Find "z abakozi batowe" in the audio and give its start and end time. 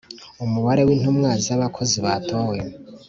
1.43-2.57